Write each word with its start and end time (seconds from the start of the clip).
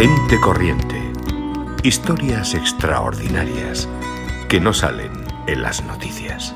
Gente 0.00 0.40
corriente. 0.40 0.96
Historias 1.82 2.54
extraordinarias 2.54 3.86
que 4.48 4.58
no 4.58 4.72
salen 4.72 5.12
en 5.46 5.60
las 5.60 5.84
noticias. 5.84 6.54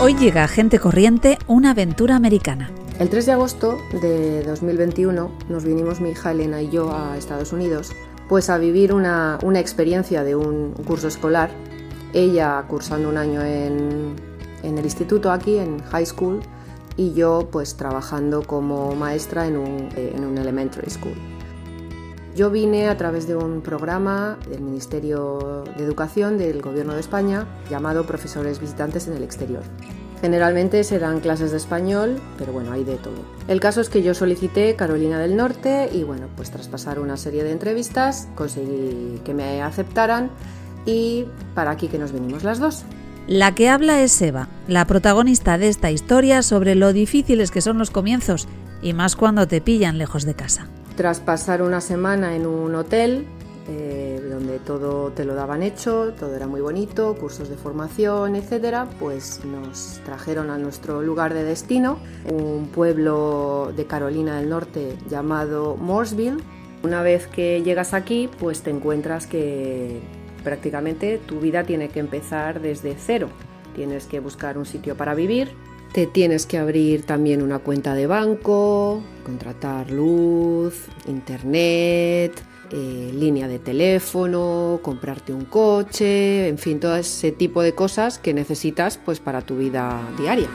Hoy 0.00 0.16
llega 0.16 0.42
a 0.42 0.48
Gente 0.48 0.80
Corriente 0.80 1.38
una 1.46 1.70
aventura 1.70 2.16
americana. 2.16 2.72
El 2.98 3.10
3 3.10 3.26
de 3.26 3.32
agosto 3.32 3.78
de 3.92 4.42
2021 4.42 5.30
nos 5.48 5.62
vinimos 5.62 6.00
mi 6.00 6.10
hija 6.10 6.32
Elena 6.32 6.60
y 6.60 6.68
yo 6.68 6.92
a 6.92 7.16
Estados 7.16 7.52
Unidos 7.52 7.92
pues 8.28 8.50
a 8.50 8.58
vivir 8.58 8.92
una, 8.92 9.38
una 9.44 9.60
experiencia 9.60 10.24
de 10.24 10.34
un 10.34 10.72
curso 10.72 11.06
escolar. 11.06 11.52
Ella 12.12 12.64
cursando 12.66 13.08
un 13.08 13.18
año 13.18 13.40
en, 13.40 14.16
en 14.64 14.78
el 14.78 14.84
instituto 14.84 15.30
aquí, 15.30 15.58
en 15.58 15.80
high 15.84 16.06
school, 16.06 16.40
y 16.96 17.14
yo 17.14 17.48
pues 17.52 17.76
trabajando 17.76 18.42
como 18.42 18.96
maestra 18.96 19.46
en 19.46 19.56
un, 19.56 19.88
en 19.94 20.24
un 20.24 20.36
elementary 20.38 20.90
school. 20.90 21.31
Yo 22.34 22.50
vine 22.50 22.88
a 22.88 22.96
través 22.96 23.26
de 23.26 23.36
un 23.36 23.60
programa 23.60 24.38
del 24.48 24.62
Ministerio 24.62 25.64
de 25.76 25.84
Educación 25.84 26.38
del 26.38 26.62
Gobierno 26.62 26.94
de 26.94 27.00
España 27.00 27.46
llamado 27.68 28.06
Profesores 28.06 28.58
Visitantes 28.58 29.06
en 29.06 29.14
el 29.14 29.22
Exterior. 29.22 29.62
Generalmente 30.22 30.82
se 30.84 30.98
dan 30.98 31.20
clases 31.20 31.50
de 31.50 31.58
español, 31.58 32.18
pero 32.38 32.52
bueno, 32.52 32.72
hay 32.72 32.84
de 32.84 32.96
todo. 32.96 33.16
El 33.48 33.60
caso 33.60 33.82
es 33.82 33.90
que 33.90 34.02
yo 34.02 34.14
solicité 34.14 34.76
Carolina 34.76 35.18
del 35.18 35.36
Norte 35.36 35.90
y 35.92 36.04
bueno, 36.04 36.28
pues 36.34 36.50
tras 36.50 36.68
pasar 36.68 37.00
una 37.00 37.18
serie 37.18 37.44
de 37.44 37.52
entrevistas 37.52 38.28
conseguí 38.34 39.20
que 39.24 39.34
me 39.34 39.60
aceptaran 39.60 40.30
y 40.86 41.26
para 41.54 41.72
aquí 41.72 41.88
que 41.88 41.98
nos 41.98 42.12
venimos 42.12 42.44
las 42.44 42.58
dos. 42.58 42.84
La 43.26 43.54
que 43.54 43.68
habla 43.68 44.00
es 44.00 44.20
Eva, 44.22 44.48
la 44.68 44.86
protagonista 44.86 45.58
de 45.58 45.68
esta 45.68 45.90
historia 45.90 46.42
sobre 46.42 46.76
lo 46.76 46.94
difíciles 46.94 47.50
que 47.50 47.60
son 47.60 47.76
los 47.76 47.90
comienzos 47.90 48.48
y 48.80 48.94
más 48.94 49.16
cuando 49.16 49.46
te 49.46 49.60
pillan 49.60 49.98
lejos 49.98 50.24
de 50.24 50.34
casa. 50.34 50.66
Tras 50.96 51.20
pasar 51.20 51.62
una 51.62 51.80
semana 51.80 52.36
en 52.36 52.46
un 52.46 52.74
hotel, 52.74 53.26
eh, 53.68 54.20
donde 54.28 54.58
todo 54.58 55.10
te 55.12 55.24
lo 55.24 55.34
daban 55.34 55.62
hecho, 55.62 56.12
todo 56.18 56.34
era 56.34 56.46
muy 56.46 56.60
bonito, 56.60 57.14
cursos 57.14 57.48
de 57.48 57.56
formación, 57.56 58.36
etcétera, 58.36 58.88
pues 58.98 59.40
nos 59.44 60.00
trajeron 60.04 60.50
a 60.50 60.58
nuestro 60.58 61.00
lugar 61.00 61.32
de 61.32 61.44
destino, 61.44 61.98
un 62.28 62.68
pueblo 62.68 63.72
de 63.74 63.86
Carolina 63.86 64.36
del 64.38 64.50
Norte 64.50 64.96
llamado 65.08 65.76
Mooresville. 65.76 66.42
Una 66.82 67.02
vez 67.02 67.26
que 67.26 67.62
llegas 67.62 67.94
aquí, 67.94 68.28
pues 68.40 68.62
te 68.62 68.70
encuentras 68.70 69.26
que 69.26 70.00
prácticamente 70.42 71.18
tu 71.18 71.40
vida 71.40 71.62
tiene 71.62 71.88
que 71.88 72.00
empezar 72.00 72.60
desde 72.60 72.96
cero. 72.98 73.28
Tienes 73.74 74.06
que 74.06 74.20
buscar 74.20 74.58
un 74.58 74.66
sitio 74.66 74.96
para 74.96 75.14
vivir, 75.14 75.52
te 75.92 76.06
tienes 76.06 76.46
que 76.46 76.56
abrir 76.58 77.04
también 77.04 77.42
una 77.42 77.58
cuenta 77.58 77.94
de 77.94 78.06
banco, 78.06 79.02
contratar 79.24 79.90
luz, 79.90 80.86
internet, 81.06 82.42
eh, 82.70 83.10
línea 83.14 83.46
de 83.46 83.58
teléfono, 83.58 84.80
comprarte 84.82 85.34
un 85.34 85.44
coche, 85.44 86.48
en 86.48 86.56
fin, 86.56 86.80
todo 86.80 86.96
ese 86.96 87.30
tipo 87.30 87.60
de 87.60 87.74
cosas 87.74 88.18
que 88.18 88.32
necesitas 88.32 88.96
pues 88.96 89.20
para 89.20 89.42
tu 89.42 89.58
vida 89.58 90.00
diaria. 90.18 90.48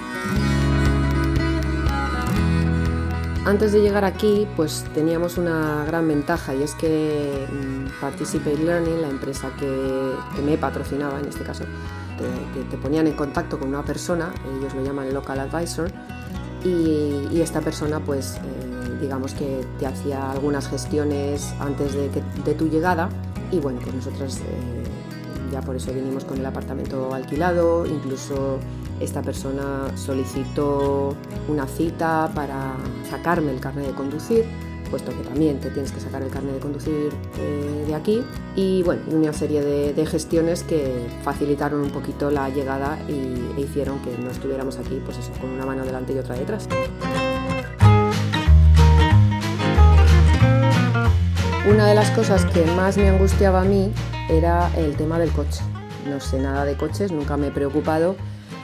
Antes 3.46 3.72
de 3.72 3.82
llegar 3.82 4.04
aquí, 4.04 4.48
pues 4.56 4.84
teníamos 4.94 5.38
una 5.38 5.86
gran 5.86 6.08
ventaja 6.08 6.54
y 6.56 6.64
es 6.64 6.74
que 6.74 7.46
mm, 7.50 8.02
Participate 8.02 8.58
Learning, 8.58 9.02
la 9.02 9.10
empresa 9.10 9.52
que, 9.58 10.12
que 10.36 10.42
me 10.42 10.58
patrocinaba 10.58 11.20
en 11.20 11.28
este 11.28 11.44
caso, 11.44 11.64
te, 12.18 12.60
que 12.60 12.66
te 12.70 12.78
ponían 12.78 13.08
en 13.08 13.14
contacto 13.14 13.60
con 13.60 13.70
una 13.70 13.84
persona, 13.84 14.34
ellos 14.58 14.74
lo 14.74 14.84
llaman 14.84 15.14
local 15.14 15.40
advisor, 15.40 15.92
y, 16.64 17.28
y 17.32 17.42
esta 17.42 17.62
persona 17.62 18.00
pues 18.00 18.36
eh, 18.36 18.98
digamos 19.02 19.34
que 19.34 19.66
te 19.80 19.86
hacía 19.86 20.32
algunas 20.32 20.68
gestiones 20.68 21.54
antes 21.60 21.94
de, 21.94 22.10
que, 22.10 22.24
de 22.44 22.54
tu 22.56 22.68
llegada 22.68 23.10
y 23.52 23.60
bueno, 23.60 23.80
pues 23.82 23.96
nosotros 23.96 24.38
eh, 24.40 24.84
ya 25.52 25.62
por 25.62 25.76
eso 25.76 25.94
vinimos 25.94 26.26
con 26.26 26.40
el 26.40 26.46
apartamento 26.46 27.14
alquilado, 27.14 27.86
incluso 27.86 28.60
esta 29.00 29.22
persona 29.22 29.88
solicitó 29.96 31.16
una 31.48 31.68
cita 31.68 32.30
para 32.34 32.74
sacarme 33.10 33.52
el 33.52 33.60
carnet 33.60 33.88
de 33.88 33.94
conducir 33.94 34.46
puesto 34.88 35.12
que 35.12 35.24
también 35.24 35.60
te 35.60 35.70
tienes 35.70 35.92
que 35.92 36.00
sacar 36.00 36.22
el 36.22 36.30
carnet 36.30 36.56
de 36.56 36.60
conducir 36.60 37.10
eh, 37.40 37.84
de 37.88 37.96
aquí. 37.96 38.24
Y 38.56 38.84
bueno, 38.84 39.02
una 39.12 39.34
serie 39.34 39.62
de, 39.62 40.06
gestiones 40.06 40.64
que 40.64 41.08
facilitaron 41.24 41.82
un 41.82 41.90
poquito 41.90 42.32
la 42.32 42.50
llegada 42.50 42.98
y, 43.10 43.60
e 43.60 43.62
hicieron 43.62 44.00
que 44.00 44.18
no 44.18 44.32
estuviéramos 44.32 44.78
aquí, 44.78 45.02
pues 45.04 45.18
eso, 45.18 45.32
con 45.42 45.50
una 45.50 45.66
mano 45.66 45.86
delante 45.86 46.14
y 46.14 46.20
otra 46.20 46.36
detrás. 46.36 46.68
Una 51.70 51.86
de 51.86 51.96
las 51.96 52.10
cosas 52.12 52.46
que 52.46 52.64
más 52.66 52.98
me 52.98 53.10
angustiaba 53.10 53.62
a 53.62 53.66
mí 53.66 53.92
era 54.30 54.72
el 54.78 54.96
tema 54.96 55.20
del 55.20 55.32
coche. 55.32 55.62
No 56.08 56.22
sé 56.22 56.40
nada 56.40 56.64
de 56.64 56.78
coches, 56.78 57.12
nunca 57.12 57.36
me 57.36 57.48
he 57.48 57.52
preocupado 57.52 58.16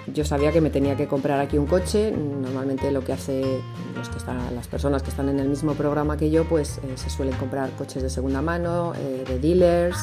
yo 0.08 0.26
sabía 0.26 0.52
que 0.52 0.60
me 0.60 0.70
tenía 0.70 0.96
que 0.96 1.08
comprar 1.08 1.40
aquí 1.40 1.58
un 1.58 1.66
coche. 1.66 2.12
Normalmente 2.12 2.92
lo 2.92 3.04
que 3.04 3.14
hace 3.14 3.62
los 3.96 4.10
que 4.10 4.18
están, 4.18 4.54
las 4.54 4.68
personas 4.68 5.02
que 5.02 5.10
están 5.10 5.30
en 5.30 5.40
el 5.40 5.48
mismo 5.48 5.74
programa 5.74 6.18
que 6.18 6.30
yo, 6.30 6.44
pues 6.46 6.80
eh, 6.80 6.94
se 6.96 7.10
suelen 7.10 7.36
comprar 7.36 7.70
coches 7.72 8.04
de 8.04 8.10
segunda 8.10 8.42
mano, 8.42 8.94
eh, 8.96 9.24
de 9.28 9.40
dealers, 9.40 9.98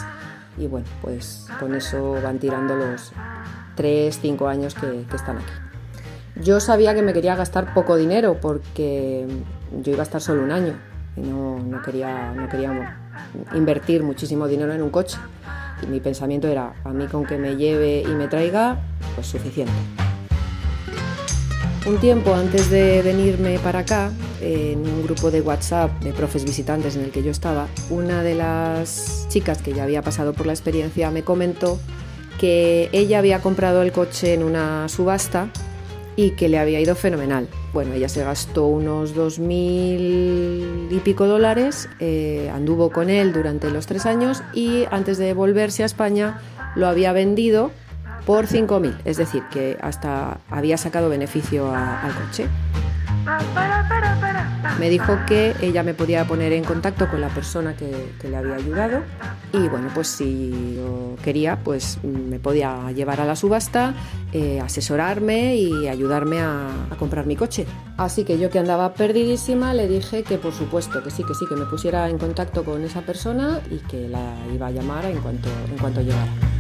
y 0.56 0.66
bueno, 0.66 0.86
pues 1.02 1.46
con 1.58 1.74
eso 1.74 2.16
van 2.22 2.38
tirando 2.38 2.76
los 2.76 3.12
3, 3.76 4.18
5 4.20 4.48
años 4.48 4.74
que, 4.74 5.04
están 5.14 5.38
aquí. 5.38 5.52
Yo 6.42 6.60
sabía 6.60 6.94
que 6.94 7.02
me 7.02 7.12
quería 7.12 7.36
gastar 7.36 7.74
poco 7.74 7.96
dinero 7.96 8.38
porque 8.40 9.26
yo 9.82 9.92
iba 9.92 10.00
a 10.00 10.04
estar 10.04 10.20
solo 10.20 10.42
un 10.42 10.52
año 10.52 10.74
y 11.16 11.20
no, 11.20 11.58
no 11.58 11.82
quería, 11.82 12.32
no 12.32 12.48
quería 12.48 12.98
invertir 13.54 14.02
muchísimo 14.02 14.46
dinero 14.46 14.72
en 14.72 14.82
un 14.82 14.90
coche. 14.90 15.18
Y 15.82 15.86
mi 15.86 16.00
pensamiento 16.00 16.48
era, 16.48 16.74
a 16.84 16.90
mí 16.90 17.06
con 17.06 17.24
que 17.24 17.38
me 17.38 17.56
lleve 17.56 18.02
y 18.02 18.14
me 18.14 18.28
traiga, 18.28 18.78
suficiente. 19.26 19.72
Un 21.86 21.98
tiempo 21.98 22.34
antes 22.34 22.70
de 22.70 23.00
venirme 23.02 23.58
para 23.58 23.80
acá, 23.80 24.12
en 24.40 24.80
un 24.80 25.02
grupo 25.02 25.30
de 25.30 25.40
WhatsApp 25.40 25.90
de 26.02 26.12
profes 26.12 26.44
visitantes 26.44 26.94
en 26.96 27.04
el 27.04 27.10
que 27.10 27.22
yo 27.22 27.30
estaba, 27.30 27.68
una 27.88 28.22
de 28.22 28.34
las 28.34 29.26
chicas 29.28 29.62
que 29.62 29.72
ya 29.72 29.84
había 29.84 30.02
pasado 30.02 30.32
por 30.34 30.46
la 30.46 30.52
experiencia 30.52 31.10
me 31.10 31.22
comentó 31.22 31.78
que 32.38 32.88
ella 32.92 33.18
había 33.18 33.40
comprado 33.40 33.82
el 33.82 33.92
coche 33.92 34.34
en 34.34 34.42
una 34.42 34.88
subasta 34.88 35.48
y 36.16 36.32
que 36.32 36.48
le 36.48 36.58
había 36.58 36.80
ido 36.80 36.94
fenomenal. 36.94 37.48
Bueno, 37.72 37.94
ella 37.94 38.08
se 38.08 38.24
gastó 38.24 38.66
unos 38.66 39.14
2.000 39.16 40.88
y 40.90 41.00
pico 41.02 41.26
dólares, 41.26 41.88
eh, 41.98 42.50
anduvo 42.52 42.90
con 42.90 43.08
él 43.10 43.32
durante 43.32 43.70
los 43.70 43.86
tres 43.86 44.06
años 44.06 44.42
y 44.52 44.84
antes 44.90 45.18
de 45.18 45.32
volverse 45.32 45.82
a 45.82 45.86
España 45.86 46.40
lo 46.74 46.88
había 46.88 47.12
vendido 47.12 47.70
por 48.26 48.46
5.000, 48.46 48.96
es 49.04 49.16
decir, 49.16 49.42
que 49.50 49.78
hasta 49.80 50.38
había 50.50 50.76
sacado 50.76 51.08
beneficio 51.08 51.74
al 51.74 52.14
coche. 52.14 52.48
Me 54.78 54.88
dijo 54.88 55.18
que 55.26 55.54
ella 55.60 55.82
me 55.82 55.94
podía 55.94 56.24
poner 56.26 56.52
en 56.52 56.64
contacto 56.64 57.08
con 57.08 57.20
la 57.20 57.28
persona 57.28 57.76
que, 57.76 58.12
le 58.22 58.36
había 58.36 58.54
ayudado 58.54 59.02
y 59.52 59.68
bueno, 59.68 59.88
pues 59.94 60.08
si 60.08 60.78
quería, 61.22 61.58
pues 61.62 61.98
me 62.02 62.38
podía 62.38 62.90
llevar 62.92 63.20
a 63.20 63.24
la 63.24 63.36
subasta, 63.36 63.94
eh, 64.32 64.60
asesorarme 64.60 65.56
y 65.56 65.88
ayudarme 65.88 66.40
a, 66.40 66.68
a, 66.90 66.96
comprar 66.96 67.26
mi 67.26 67.36
coche. 67.36 67.66
Así 67.96 68.24
que 68.24 68.38
yo 68.38 68.48
que 68.48 68.58
andaba 68.58 68.94
perdidísima 68.94 69.74
le 69.74 69.88
dije 69.88 70.22
que 70.22 70.38
por 70.38 70.52
supuesto, 70.52 71.02
que 71.02 71.10
sí, 71.10 71.24
que 71.24 71.34
sí, 71.34 71.46
que 71.46 71.56
me 71.56 71.66
pusiera 71.66 72.08
en 72.08 72.18
contacto 72.18 72.64
con 72.64 72.82
esa 72.84 73.02
persona 73.02 73.60
y 73.70 73.78
que 73.88 74.08
la 74.08 74.34
iba 74.54 74.68
a 74.68 74.70
llamar 74.70 75.04
en 75.04 75.18
cuanto, 75.18 75.48
en 75.70 75.78
cuanto 75.78 76.00
llegara 76.00 76.32
le 76.32 76.59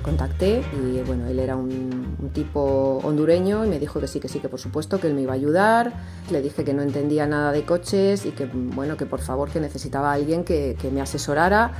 contacté 0.00 0.62
y 0.72 1.00
bueno, 1.02 1.26
él 1.26 1.38
era 1.38 1.56
un, 1.56 2.30
tipo 2.32 3.00
hondureño 3.04 3.64
y 3.64 3.68
me 3.68 3.78
dijo 3.78 4.00
que 4.00 4.08
sí, 4.08 4.20
que 4.20 4.28
sí, 4.28 4.40
que 4.40 4.48
por 4.48 4.60
supuesto 4.60 5.00
que 5.00 5.06
él 5.06 5.14
me 5.14 5.22
iba 5.22 5.32
a 5.32 5.36
ayudar. 5.36 5.92
Le 6.30 6.42
dije 6.42 6.64
que 6.64 6.74
no 6.74 6.82
entendía 6.82 7.26
nada 7.26 7.52
de 7.52 7.64
coches 7.64 8.26
y 8.26 8.32
que 8.32 8.46
bueno, 8.46 8.96
que 8.96 9.06
por 9.06 9.20
favor 9.20 9.50
que 9.50 9.60
necesitaba 9.60 10.12
alguien 10.12 10.44
que, 10.44 10.76
que 10.80 10.90
me 10.90 11.00
asesorara. 11.00 11.72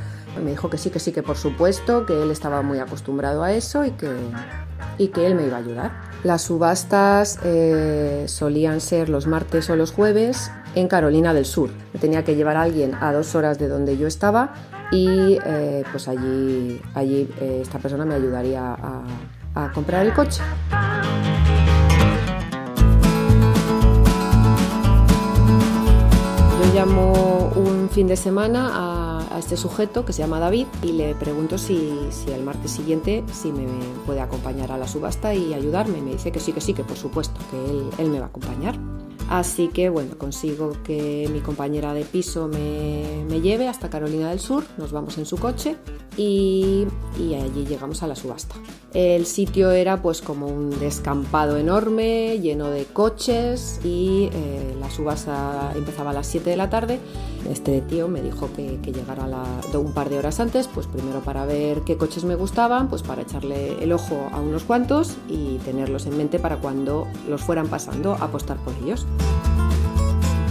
Me 0.42 0.50
dijo 0.50 0.68
que 0.70 0.78
sí, 0.78 0.90
que 0.90 0.98
sí, 0.98 1.12
que 1.12 1.22
por 1.22 1.36
supuesto, 1.36 2.06
que 2.06 2.22
él 2.22 2.30
estaba 2.30 2.62
muy 2.62 2.78
acostumbrado 2.78 3.42
a 3.42 3.52
eso 3.52 3.84
y 3.84 3.90
que, 3.92 4.10
y 4.98 5.08
que 5.08 5.26
él 5.26 5.34
me 5.34 5.46
iba 5.46 5.56
a 5.56 5.60
ayudar. 5.60 5.92
Las 6.24 6.42
subastas 6.42 7.38
eh, 7.44 8.24
solían 8.28 8.80
ser 8.80 9.08
los 9.08 9.26
martes 9.26 9.70
o 9.70 9.76
los 9.76 9.92
jueves 9.92 10.50
en 10.74 10.88
Carolina 10.88 11.32
del 11.34 11.46
Sur. 11.46 11.70
Me 11.92 12.00
tenía 12.00 12.24
que 12.24 12.36
llevar 12.36 12.56
a 12.56 12.62
alguien 12.62 12.94
a 13.00 13.12
dos 13.12 13.34
horas 13.34 13.58
de 13.58 13.68
donde 13.68 13.96
yo 13.96 14.06
estaba 14.06 14.54
y 14.90 15.38
eh, 15.44 15.84
pues 15.90 16.08
allí, 16.08 16.80
allí 16.94 17.28
eh, 17.40 17.60
esta 17.62 17.78
persona 17.78 18.04
me 18.04 18.14
ayudaría 18.14 18.76
a, 19.54 19.72
comprar 19.72 20.04
el 20.04 20.12
coche. 20.12 20.42
Yo 26.60 26.74
llamo 26.74 27.52
un 27.56 27.88
fin 27.88 28.06
de 28.06 28.16
semana 28.16 28.70
a, 28.74 29.34
a 29.34 29.38
este 29.38 29.56
sujeto 29.56 30.04
que 30.04 30.12
se 30.12 30.20
llama 30.20 30.40
David 30.40 30.66
y 30.82 30.92
le 30.92 31.14
pregunto 31.14 31.56
si, 31.56 31.98
si 32.10 32.30
el 32.32 32.42
martes 32.42 32.70
siguiente 32.70 33.24
si 33.32 33.50
me 33.50 33.66
puede 34.04 34.20
acompañar 34.20 34.72
a 34.72 34.76
la 34.76 34.86
subasta 34.86 35.32
y 35.34 35.54
ayudarme. 35.54 36.02
Me 36.02 36.12
dice 36.12 36.30
que 36.30 36.40
sí, 36.40 36.52
que 36.52 36.60
sí, 36.60 36.74
que 36.74 36.84
por 36.84 36.98
supuesto, 36.98 37.40
que 37.50 37.70
él, 37.70 37.88
él 37.96 38.10
me 38.10 38.18
va 38.18 38.26
a 38.26 38.28
acompañar. 38.28 38.78
Así 39.28 39.68
que 39.68 39.88
bueno, 39.88 40.16
consigo 40.18 40.72
que 40.84 41.28
mi 41.32 41.40
compañera 41.40 41.94
de 41.94 42.04
piso 42.04 42.48
me, 42.48 43.24
me 43.28 43.40
lleve 43.40 43.68
hasta 43.68 43.90
Carolina 43.90 44.30
del 44.30 44.40
Sur, 44.40 44.64
nos 44.78 44.92
vamos 44.92 45.18
en 45.18 45.26
su 45.26 45.36
coche 45.36 45.76
y, 46.16 46.86
y, 47.18 47.34
allí 47.34 47.66
llegamos 47.66 48.02
a 48.02 48.06
la 48.06 48.14
subasta. 48.14 48.54
El 48.96 49.26
sitio 49.26 49.72
era 49.72 50.00
pues 50.00 50.22
como 50.22 50.46
un 50.46 50.70
descampado 50.81 51.58
enorme, 51.58 52.40
lleno 52.40 52.70
de 52.70 52.87
coches 52.87 53.78
y 53.84 54.31
eh, 54.32 54.75
la 54.81 54.90
subasta 54.90 55.75
empezaba 55.76 56.12
a 56.12 56.14
las 56.14 56.26
7 56.28 56.48
de 56.48 56.56
la 56.56 56.70
tarde. 56.70 56.98
Este 57.50 57.82
tío 57.82 58.08
me 58.08 58.22
dijo 58.22 58.48
que, 58.56 58.78
llegara 58.90 59.26
la, 59.26 59.44
un 59.78 59.93
par 59.93 60.08
de 60.08 60.19
horas 60.19 60.40
antes, 60.40 60.66
pues 60.66 60.87
primero 60.87 61.20
para 61.20 61.44
ver 61.44 61.82
qué 61.82 61.98
coches 61.98 62.25
me 62.25 62.37
gustaban, 62.37 62.88
pues 62.88 63.02
para 63.02 63.20
echarle 63.20 63.84
el 63.84 63.93
ojo 63.93 64.31
a 64.32 64.40
unos 64.40 64.64
cuantos 64.64 65.19
y 65.28 65.58
tenerlos 65.58 66.06
en 66.06 66.16
mente 66.16 66.38
para 66.38 66.56
cuando 66.56 67.06
los 67.28 67.42
fueran 67.42 67.69
pasando 67.69 68.14
apostar 68.14 68.56
por 68.56 68.72
ellos. 68.82 69.04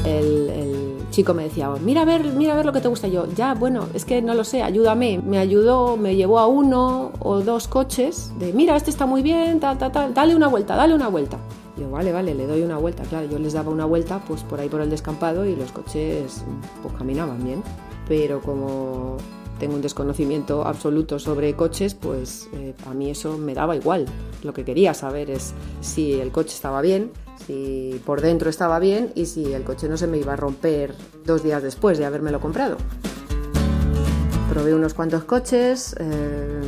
El, 0.05 0.51
el, 0.51 0.84
chico 1.09 1.33
me 1.33 1.43
decía, 1.43 1.69
mira 1.81 2.01
a 2.01 2.05
ver, 2.05 2.23
mira 2.33 2.53
a 2.53 2.55
ver 2.55 2.65
lo 2.65 2.73
que 2.73 2.81
te 2.81 2.87
gusta 2.87 3.07
yo. 3.07 3.25
Ya, 3.35 3.53
bueno, 3.53 3.87
es 3.93 4.05
que 4.05 4.21
no 4.21 4.33
lo 4.33 4.43
sé, 4.43 4.61
ayúdame. 4.61 5.21
Me 5.25 5.37
ayudó, 5.37 5.97
me 5.97 6.15
llevó 6.15 6.39
a 6.39 6.47
uno 6.47 7.11
o 7.19 7.41
dos 7.41 7.67
coches 7.67 8.31
de, 8.39 8.53
mira, 8.53 8.75
este 8.75 8.89
está 8.89 9.05
muy 9.05 9.21
bien, 9.21 9.59
tal, 9.59 9.77
tal, 9.77 9.91
tal, 9.91 10.13
dale 10.13 10.35
una 10.35 10.47
vuelta, 10.47 10.75
dale 10.75 10.93
una 10.93 11.07
vuelta. 11.07 11.37
Yo, 11.77 11.89
vale, 11.89 12.11
vale, 12.11 12.33
le 12.33 12.47
doy 12.47 12.61
una 12.61 12.77
vuelta. 12.77 13.03
Claro, 13.03 13.27
yo 13.29 13.37
les 13.39 13.53
daba 13.53 13.69
una 13.69 13.85
vuelta 13.85 14.19
pues 14.25 14.43
por 14.43 14.59
ahí 14.59 14.69
por 14.69 14.81
el 14.81 14.89
descampado 14.89 15.45
y 15.45 15.55
los 15.55 15.71
coches 15.71 16.43
pues 16.81 16.93
caminaban 16.95 17.43
bien. 17.43 17.61
Pero 18.07 18.41
como 18.41 19.17
tengo 19.59 19.75
un 19.75 19.81
desconocimiento 19.81 20.65
absoluto 20.65 21.19
sobre 21.19 21.55
coches, 21.55 21.93
pues 21.93 22.49
eh, 22.53 22.73
a 22.87 22.93
mí 22.93 23.09
eso 23.09 23.37
me 23.37 23.53
daba 23.53 23.75
igual. 23.75 24.05
Lo 24.43 24.53
que 24.53 24.63
quería 24.63 24.93
saber 24.93 25.29
es 25.29 25.53
si 25.81 26.13
el 26.13 26.31
coche 26.31 26.53
estaba 26.55 26.81
bien, 26.81 27.11
si 27.45 28.01
por 28.05 28.21
dentro 28.21 28.49
estaba 28.49 28.79
bien 28.79 29.11
y 29.15 29.25
si 29.25 29.53
el 29.53 29.63
coche 29.63 29.87
no 29.87 29.97
se 29.97 30.07
me 30.07 30.17
iba 30.17 30.33
a 30.33 30.35
romper 30.35 30.95
dos 31.25 31.43
días 31.43 31.61
después 31.61 31.97
de 31.97 32.05
habérmelo 32.05 32.39
comprado. 32.39 32.77
Probé 34.49 34.73
unos 34.73 34.93
cuantos 34.93 35.23
coches, 35.23 35.95
eh, 35.99 36.61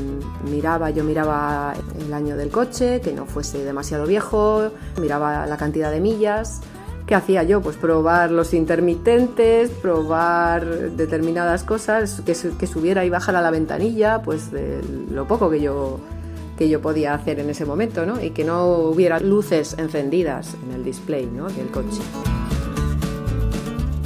miraba, 0.50 0.90
yo 0.90 1.04
miraba 1.04 1.74
el 2.00 2.14
año 2.14 2.36
del 2.36 2.50
coche, 2.50 3.02
que 3.02 3.14
no 3.14 3.26
fuese 3.26 3.64
demasiado 3.64 4.06
viejo, 4.06 4.72
miraba 5.00 5.46
la 5.46 5.58
cantidad 5.58 5.92
de 5.92 6.02
millas. 6.02 6.62
¿Qué 7.06 7.16
hacía 7.16 7.44
yo? 7.44 7.62
Pues 7.62 7.78
probar 7.78 8.32
los 8.32 8.54
intermitentes, 8.54 9.70
probar 9.70 10.92
determinadas 10.92 11.64
cosas, 11.64 12.22
que, 12.26 12.36
que 12.60 12.68
subiera 12.68 13.06
y 13.06 13.10
bajara 13.10 13.42
la 13.42 13.52
ventanilla, 13.52 14.22
pues 14.22 14.50
lo 15.10 15.26
poco 15.26 15.50
que 15.50 15.62
yo 15.62 16.02
que 16.58 16.68
yo 16.68 16.82
podía 16.82 17.14
hacer 17.14 17.40
en 17.40 17.50
ese 17.50 17.66
momento, 17.66 18.06
¿no? 18.06 18.22
Y 18.22 18.32
que 18.32 18.44
no 18.44 18.68
hubiera 18.68 19.20
luces 19.20 19.76
encendidas 19.78 20.56
en 20.66 20.74
el 20.74 20.84
display, 20.84 21.28
¿no? 21.28 21.48
Del 21.48 21.68
coche. 21.68 22.02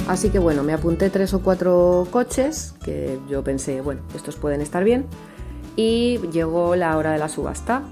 Así 0.06 0.30
que 0.30 0.38
bueno, 0.38 0.62
me 0.62 0.72
apunté 0.72 1.10
tres 1.10 1.32
o 1.32 1.40
cuatro 1.40 2.06
coches 2.10 2.74
que 2.84 3.18
yo 3.28 3.42
pensé, 3.42 3.80
bueno, 3.80 4.02
estos 4.14 4.36
pueden 4.36 4.60
estar 4.60 4.84
bien. 4.84 5.06
Y 5.74 6.18
llegó 6.30 6.76
la 6.76 6.96
hora 6.98 7.12
de 7.12 7.18
la 7.18 7.28
subasta. 7.28 7.82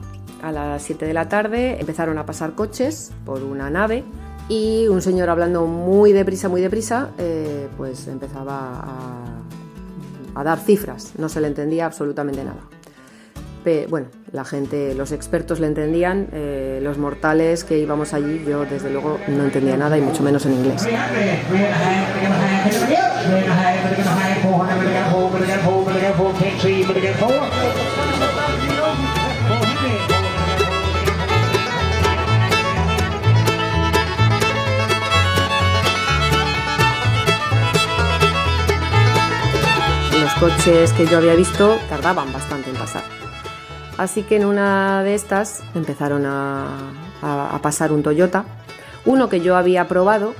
A 0.43 0.53
las 0.53 0.83
7 0.83 1.05
de 1.05 1.15
la 1.15 1.29
tarde 1.29 1.79
empezaron 1.81 2.17
a 2.19 2.25
pasar 2.25 2.55
coches 2.55 3.13
por 3.27 3.43
una 3.43 3.69
nave 3.69 4.05
y 4.49 4.89
un 4.89 5.03
señor 5.03 5.29
hablando 5.29 5.67
muy 5.67 6.13
deprisa, 6.13 6.49
muy 6.49 6.63
deprisa, 6.63 7.11
eh, 7.19 7.69
pues 7.77 8.09
empezaba 8.09 8.81
a, 8.81 10.41
a 10.41 10.45
dar 10.45 10.59
cifras. 10.59 11.13
No 11.19 11.29
se 11.29 11.43
le 11.43 11.47
entendía 11.47 11.87
absolutamente 11.87 12.43
nada 12.43 12.61
bueno, 13.89 14.07
la 14.33 14.45
gente, 14.45 14.95
los 14.95 15.13
expertos 15.13 15.61
le 15.61 15.67
entendían, 15.67 16.29
eh, 16.33 16.81
los 16.83 16.99
mortales 16.99 17.65
que 17.65 17.79
íbamos 17.79 18.15
allí, 18.15 18.43
yo 18.47 18.65
desde 18.65 18.91
luego 18.91 19.19
no 19.29 19.45
entendía 19.45 19.77
nada 19.77 19.99
y 19.99 20.01
mucho 20.01 20.23
menos 20.23 20.47
en 20.47 20.53
inglés. 20.55 20.87
Los 40.21 40.35
coches 40.35 40.93
que 40.93 41.07
yo 41.07 41.19
había 41.19 41.35
visto 41.35 41.79
tardaban 41.89 42.33
bastante 42.33 42.71
en 42.71 42.77
pasar. 42.77 43.00
Así 44.01 44.23
que 44.23 44.37
en 44.37 44.47
una 44.47 45.03
de 45.05 45.15
estas 45.15 45.63
empezaron 45.75 46.25
a, 46.25 47.59
pasar 47.61 47.93
un 47.93 48.03
Toyota, 48.03 48.47
uno 49.05 49.29
que 49.29 49.43
yo 49.43 49.57
había 49.57 49.89
probado, 49.89 50.33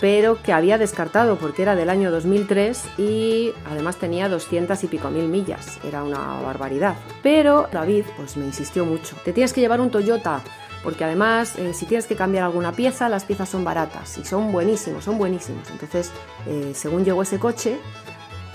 pero 0.00 0.42
que 0.42 0.52
había 0.52 0.76
descartado 0.76 1.36
porque 1.36 1.62
era 1.62 1.76
del 1.76 1.88
año 1.88 2.10
2003 2.10 2.98
y 2.98 3.52
además 3.70 3.94
tenía 3.94 4.28
200 4.28 4.82
y 4.82 4.88
pico 4.88 5.08
mil 5.08 5.28
millas, 5.28 5.78
era 5.86 6.02
una 6.02 6.40
barbaridad. 6.40 6.96
Pero 7.22 7.68
David 7.70 8.06
pues 8.16 8.36
me 8.36 8.44
insistió 8.44 8.84
mucho, 8.84 9.14
te 9.24 9.32
tienes 9.32 9.52
que 9.52 9.60
llevar 9.60 9.80
un 9.80 9.92
Toyota, 9.92 10.40
porque 10.82 11.04
además 11.04 11.54
eh, 11.60 11.72
si 11.74 11.86
tienes 11.86 12.08
que 12.08 12.16
cambiar 12.16 12.42
alguna 12.42 12.72
pieza, 12.72 13.08
las 13.08 13.24
piezas 13.24 13.48
son 13.48 13.62
baratas 13.62 14.18
y 14.18 14.24
son 14.24 14.50
buenísimos, 14.50 15.04
son 15.04 15.16
buenísimos. 15.16 15.70
Entonces, 15.70 16.10
eh, 16.48 16.72
según 16.74 17.04
llegó 17.04 17.22
ese 17.22 17.38
coche, 17.38 17.78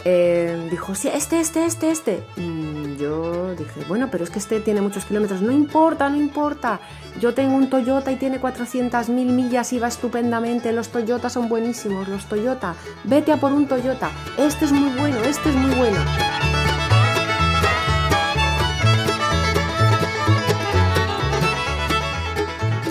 eh, 0.07 0.67
dijo, 0.69 0.93
sí, 0.93 1.09
este, 1.11 1.39
este, 1.39 1.65
este, 1.65 1.89
este. 1.89 2.23
Mm, 2.37 2.97
yo 2.97 3.55
dije, 3.55 3.81
bueno, 3.87 4.09
pero 4.11 4.23
es 4.23 4.29
que 4.29 4.37
este 4.37 4.59
tiene 4.59 4.79
muchos 4.79 5.03
kilómetros. 5.05 5.41
No 5.41 5.51
importa, 5.51 6.07
no 6.09 6.15
importa. 6.15 6.79
Yo 7.19 7.33
tengo 7.33 7.55
un 7.55 7.71
Toyota 7.71 8.11
y 8.11 8.15
tiene 8.17 8.39
400.000 8.39 9.09
millas 9.09 9.73
y 9.73 9.79
va 9.79 9.87
estupendamente. 9.87 10.71
Los 10.73 10.89
Toyota 10.89 11.31
son 11.31 11.49
buenísimos, 11.49 12.07
los 12.07 12.25
Toyota. 12.25 12.75
Vete 13.03 13.31
a 13.31 13.37
por 13.37 13.51
un 13.51 13.67
Toyota. 13.67 14.11
Este 14.37 14.65
es 14.65 14.71
muy 14.71 14.91
bueno, 14.91 15.17
este 15.23 15.49
es 15.49 15.55
muy 15.55 15.73
bueno. 15.73 15.97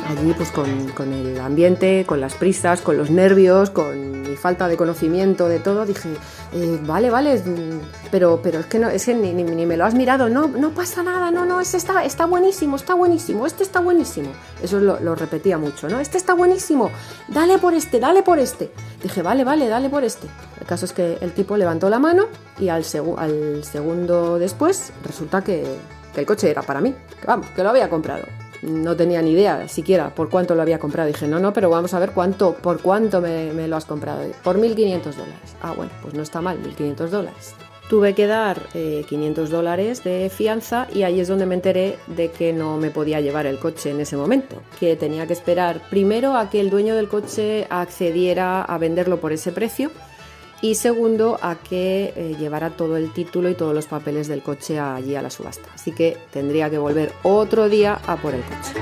Allí 0.08 0.32
pues 0.36 0.50
con, 0.50 0.88
con 0.88 1.12
el 1.12 1.38
ambiente, 1.38 2.04
con 2.08 2.20
las 2.20 2.34
prisas, 2.34 2.80
con 2.80 2.96
los 2.96 3.10
nervios, 3.10 3.70
con 3.70 4.03
falta 4.36 4.68
de 4.68 4.76
conocimiento 4.76 5.48
de 5.48 5.58
todo, 5.58 5.86
dije, 5.86 6.10
eh, 6.52 6.78
vale, 6.82 7.10
vale, 7.10 7.42
pero, 8.10 8.40
pero 8.42 8.60
es 8.60 8.66
que, 8.66 8.78
no, 8.78 8.88
es 8.88 9.04
que 9.04 9.14
ni, 9.14 9.32
ni, 9.32 9.66
me 9.66 9.76
lo 9.76 9.84
has 9.84 9.94
mirado, 9.94 10.28
no, 10.28 10.48
no 10.48 10.70
pasa 10.70 11.02
nada, 11.02 11.30
no, 11.30 11.44
no, 11.44 11.60
este 11.60 11.76
está, 11.76 12.04
está 12.04 12.26
buenísimo, 12.26 12.76
está 12.76 12.94
buenísimo, 12.94 13.46
este 13.46 13.62
está 13.62 13.80
buenísimo. 13.80 14.30
Eso 14.62 14.80
lo, 14.80 15.14
repetía 15.14 15.58
mucho, 15.58 15.88
¿no? 15.88 16.00
Este 16.00 16.18
está 16.18 16.34
buenísimo, 16.34 16.90
dale 17.28 17.58
por 17.58 17.74
este, 17.74 18.00
dale 18.00 18.22
por 18.22 18.38
este. 18.38 18.70
Dije, 19.02 19.22
vale, 19.22 19.44
vale, 19.44 19.68
dale 19.68 19.88
por 19.88 20.04
este. 20.04 20.28
El 20.60 20.66
caso 20.66 20.84
es 20.84 20.92
que 20.92 21.18
el 21.20 21.32
tipo 21.32 21.56
levantó 21.56 21.88
la 21.90 21.98
mano 21.98 22.26
y 22.58 22.68
al, 22.68 22.84
al 23.16 23.64
segundo 23.64 24.38
después 24.38 24.92
resulta 25.04 25.42
que, 25.42 25.64
que 26.14 26.20
el 26.20 26.26
coche 26.26 26.50
era 26.50 26.62
para 26.62 26.80
mí, 26.80 26.94
que 27.20 27.26
vamos, 27.26 27.46
que 27.50 27.62
lo 27.62 27.70
había 27.70 27.88
comprado 27.88 28.24
no 28.64 28.96
tenía 28.96 29.22
ni 29.22 29.32
idea 29.32 29.68
siquiera 29.68 30.14
por 30.14 30.30
cuánto 30.30 30.54
lo 30.54 30.62
había 30.62 30.78
comprado. 30.78 31.08
Dije, 31.08 31.28
no, 31.28 31.38
no, 31.38 31.52
pero 31.52 31.70
vamos 31.70 31.94
a 31.94 31.98
ver 31.98 32.12
cuánto, 32.12 32.54
por 32.54 32.80
cuánto 32.80 33.20
me, 33.20 33.52
me 33.52 33.68
lo 33.68 33.76
has 33.76 33.84
comprado. 33.84 34.22
Por 34.42 34.58
1.500 34.58 35.02
dólares. 35.14 35.56
Ah, 35.62 35.72
bueno, 35.76 35.92
pues 36.02 36.14
no 36.14 36.22
está 36.22 36.40
mal, 36.40 36.58
1.500 36.62 37.08
dólares. 37.08 37.54
Tuve 37.88 38.14
que 38.14 38.26
dar 38.26 38.62
eh, 38.72 39.04
500 39.08 39.50
dólares 39.50 40.02
de 40.04 40.30
fianza 40.30 40.88
y 40.92 41.02
ahí 41.02 41.20
es 41.20 41.28
donde 41.28 41.44
me 41.44 41.54
enteré 41.54 41.98
de 42.06 42.30
que 42.30 42.54
no 42.54 42.78
me 42.78 42.90
podía 42.90 43.20
llevar 43.20 43.44
el 43.44 43.58
coche 43.58 43.90
en 43.90 44.00
ese 44.00 44.16
momento, 44.16 44.56
que 44.80 44.96
tenía 44.96 45.26
que 45.26 45.34
esperar 45.34 45.82
primero 45.90 46.34
a 46.34 46.48
que 46.48 46.60
el 46.60 46.70
dueño 46.70 46.96
del 46.96 47.08
coche 47.08 47.66
accediera 47.68 48.62
a 48.62 48.78
venderlo 48.78 49.20
por 49.20 49.32
ese 49.32 49.52
precio 49.52 49.90
y 50.60 50.76
segundo 50.76 51.38
a 51.42 51.56
que 51.56 52.12
eh, 52.16 52.36
llevara 52.38 52.70
todo 52.70 52.96
el 52.96 53.12
título 53.12 53.50
y 53.50 53.54
todos 53.54 53.74
los 53.74 53.86
papeles 53.86 54.28
del 54.28 54.42
coche 54.42 54.78
allí 54.78 55.14
a 55.14 55.22
la 55.22 55.30
subasta. 55.30 55.68
Así 55.74 55.92
que 55.92 56.16
tendría 56.32 56.70
que 56.70 56.78
volver 56.78 57.12
otro 57.22 57.68
día 57.68 58.00
a 58.06 58.16
por 58.16 58.34
el 58.34 58.42
coche. 58.42 58.80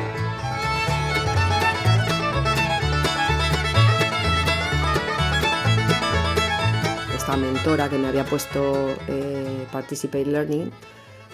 Esta 7.17 7.37
mentora 7.37 7.89
que 7.89 7.99
me 7.99 8.09
había 8.09 8.25
puesto 8.25 8.89
eh, 9.09 9.67
Participate 9.71 10.27
Learning, 10.27 10.71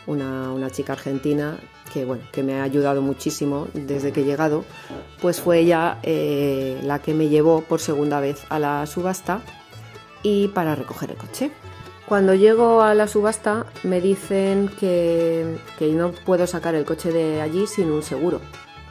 una, 0.07 0.53
una, 0.53 0.71
chica 0.71 0.93
argentina 0.93 1.59
que, 1.93 2.05
bueno, 2.05 2.23
que 2.33 2.43
me 2.43 2.61
ha 2.61 2.63
ayudado 2.63 3.03
muchísimo 3.03 3.69
desde 3.73 4.13
que 4.13 4.21
he 4.21 4.25
llegado, 4.25 4.65
pues 5.21 5.41
fue 5.41 5.61
ella 5.61 5.99
eh, 6.03 6.79
la 6.83 7.01
que 7.01 7.15
me 7.15 7.29
llevó 7.29 7.63
por 7.63 7.81
segunda 7.81 8.21
vez 8.21 8.45
a 8.49 8.59
la 8.59 8.87
subasta 8.87 9.43
y 10.23 10.49
para 10.49 10.75
recoger 10.75 11.11
el 11.11 11.17
coche. 11.17 11.51
Cuando 12.07 12.35
llego 12.35 12.83
a 12.83 12.95
la 12.95 13.07
subasta 13.07 13.67
me 13.83 14.01
dicen 14.01 14.71
que, 14.81 15.59
que 15.79 15.89
no 15.89 16.13
puedo 16.13 16.47
sacar 16.47 16.75
el 16.75 16.87
coche 16.87 17.13
de 17.13 17.43
allí 17.43 17.67
sin 17.67 17.91
un 17.91 18.03
seguro. 18.03 18.41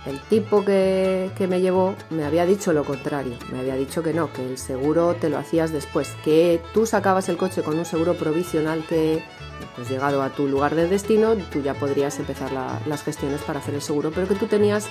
el 0.05 0.19
tipo 0.29 0.63
que, 0.63 1.31
que, 1.35 1.47
me 1.47 1.59
llevó 1.59 1.95
me 2.11 2.25
había 2.25 2.45
dicho 2.45 2.73
lo 2.73 2.83
contrario, 2.83 3.33
me 3.51 3.59
había 3.59 3.75
dicho 3.75 4.03
que 4.03 4.13
no, 4.13 4.31
que 4.31 4.45
el 4.45 4.57
seguro 4.59 5.15
te 5.15 5.29
lo 5.29 5.37
hacías 5.37 5.71
después, 5.73 6.15
que 6.23 6.61
tú 6.73 6.85
sacabas 6.85 7.27
el 7.27 7.37
coche 7.37 7.63
con 7.63 7.77
un 7.79 7.85
seguro 7.85 8.13
provisional 8.13 8.85
que, 8.87 9.23
pues 9.75 9.89
llegado 9.89 10.21
a 10.21 10.29
tu 10.29 10.47
lugar 10.47 10.75
de 10.75 10.87
destino, 10.87 11.35
tú 11.51 11.61
ya 11.61 11.73
podrías 11.73 12.19
empezar 12.19 12.51
las 12.51 13.03
gestiones 13.03 13.41
para 13.41 13.59
hacer 13.59 13.73
el 13.73 13.81
seguro, 13.81 14.11
pero 14.13 14.27
que 14.27 14.35
tú 14.35 14.45
tenías 14.45 14.87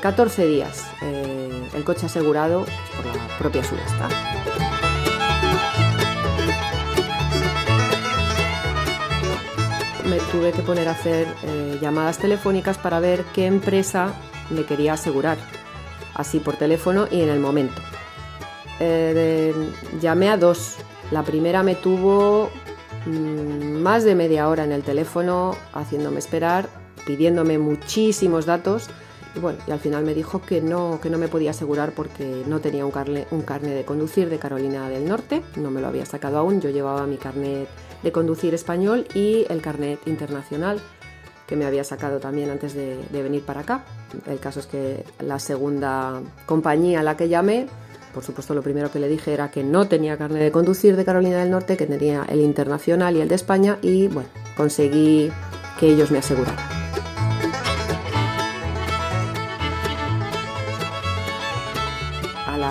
14 0.00 0.42
eh, 0.42 0.46
días 0.46 0.84
eh, 1.02 1.68
el 1.74 1.84
coche 1.84 2.06
asegurado 2.06 2.64
por 2.96 3.06
la 3.06 3.38
propia 3.38 3.64
subasta. 3.64 4.08
Me 10.08 10.18
tuve 10.30 10.52
que 10.52 10.62
poner 10.62 10.88
a 10.88 10.92
hacer 10.92 11.26
eh, 11.42 11.78
llamadas 11.80 12.18
telefónicas 12.18 12.78
para 12.78 13.00
ver 13.00 13.24
qué 13.34 13.46
empresa 13.46 14.14
me 14.50 14.64
quería 14.64 14.92
asegurar, 14.92 15.36
así 16.14 16.38
por 16.38 16.56
teléfono 16.56 17.08
y 17.10 17.22
en 17.22 17.28
el 17.28 17.40
momento. 17.40 17.80
llamé 20.00 20.30
a 20.30 20.36
dos. 20.36 20.76
La 21.10 21.22
primera 21.22 21.62
me 21.62 21.74
tuvo 21.74 22.50
Mm, 23.06 23.82
más 23.82 24.02
de 24.02 24.16
media 24.16 24.48
hora 24.48 24.64
en 24.64 24.72
el 24.72 24.82
teléfono 24.82 25.56
haciéndome 25.72 26.18
esperar, 26.18 26.68
pidiéndome 27.06 27.56
muchísimos 27.56 28.46
datos 28.46 28.88
y 29.36 29.38
bueno, 29.38 29.58
y 29.66 29.70
al 29.70 29.78
final 29.78 30.04
me 30.04 30.14
dijo 30.14 30.40
que 30.40 30.60
no, 30.60 30.98
que 31.00 31.10
no 31.10 31.18
me 31.18 31.28
podía 31.28 31.50
asegurar 31.50 31.92
porque 31.92 32.42
no 32.46 32.60
tenía 32.60 32.84
un 32.84 32.90
carnet, 32.90 33.28
un 33.30 33.44
de 33.44 33.84
conducir 33.84 34.30
de 34.30 34.38
Carolina 34.38 34.88
del 34.88 35.06
Norte, 35.06 35.42
no 35.56 35.70
me 35.70 35.80
lo 35.80 35.88
había 35.88 36.06
sacado 36.06 36.38
aún, 36.38 36.60
yo 36.60 36.70
llevaba 36.70 37.06
mi 37.06 37.16
carnet 37.16 37.68
de 38.02 38.12
conducir 38.12 38.54
español 38.54 39.06
y 39.14 39.44
el 39.48 39.60
carnet 39.60 40.00
internacional 40.06 40.80
que 41.46 41.54
me 41.54 41.64
había 41.64 41.84
sacado 41.84 42.18
también 42.18 42.50
antes 42.50 42.74
de, 42.74 42.98
de 43.10 43.22
venir 43.22 43.44
para 43.44 43.60
acá. 43.60 43.84
El 44.26 44.40
caso 44.40 44.60
es 44.60 44.66
que 44.66 45.04
la 45.20 45.38
segunda 45.38 46.20
compañía 46.46 47.00
a 47.00 47.02
la 47.02 47.16
que 47.16 47.28
llamé 47.28 47.66
por 48.16 48.24
supuesto, 48.24 48.54
lo 48.54 48.62
primero 48.62 48.90
que 48.90 48.98
le 48.98 49.08
dije 49.08 49.34
era 49.34 49.50
que 49.50 49.62
no 49.62 49.88
tenía 49.88 50.16
carne 50.16 50.42
de 50.42 50.50
conducir 50.50 50.96
de 50.96 51.04
Carolina 51.04 51.40
del 51.40 51.50
Norte, 51.50 51.76
que 51.76 51.84
tenía 51.84 52.24
el 52.30 52.40
internacional 52.40 53.14
y 53.14 53.20
el 53.20 53.28
de 53.28 53.34
España, 53.34 53.76
y 53.82 54.08
bueno, 54.08 54.30
conseguí 54.56 55.30
que 55.78 55.88
ellos 55.88 56.10
me 56.10 56.20
aseguraran. 56.20 56.75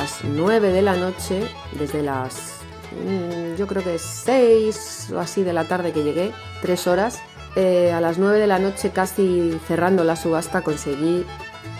Las 0.05 0.24
9 0.24 0.71
de 0.71 0.83
la 0.83 0.95
noche, 0.95 1.50
desde 1.79 2.03
las 2.03 2.59
mm, 2.91 3.55
yo 3.55 3.65
creo 3.65 3.83
que 3.83 3.97
6 3.97 5.09
o 5.15 5.19
así 5.19 5.41
de 5.41 5.51
la 5.51 5.63
tarde 5.63 5.93
que 5.93 6.03
llegué, 6.03 6.31
3 6.62 6.85
horas, 6.85 7.24
eh, 7.55 7.91
a 7.91 8.00
las 8.01 8.19
9 8.19 8.38
de 8.38 8.45
la 8.45 8.59
noche 8.59 8.91
casi 8.91 9.59
cerrando 9.67 10.03
la 10.03 10.15
subasta 10.15 10.62
conseguí 10.62 11.25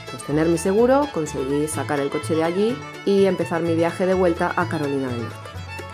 pues, 0.10 0.24
tener 0.24 0.48
mi 0.48 0.58
seguro, 0.58 1.08
conseguí 1.14 1.68
sacar 1.68 2.00
el 2.00 2.10
coche 2.10 2.34
de 2.34 2.44
allí 2.44 2.76
y 3.06 3.26
empezar 3.26 3.62
mi 3.62 3.76
viaje 3.76 4.08
de 4.08 4.16
vuelta 4.16 4.54
a 4.56 4.68
Carolina 4.68 5.08
del 5.08 5.22
Norte. 5.22 5.50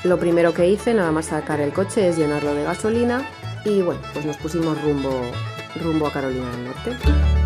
Lo 0.06 0.18
primero 0.18 0.54
que 0.54 0.70
hice, 0.70 0.94
nada 0.94 1.12
más 1.12 1.26
sacar 1.26 1.60
el 1.60 1.74
coche, 1.74 2.08
es 2.08 2.16
llenarlo 2.16 2.56
de 2.56 2.64
gasolina 2.64 3.28
y 3.66 3.82
bueno, 3.82 4.00
pues 4.14 4.26
nos 4.26 4.38
pusimos 4.38 4.82
rumbo, 4.82 5.22
rumbo 5.84 6.08
a 6.08 6.14
Carolina 6.14 6.50
del 6.50 6.64
Norte. 6.64 7.41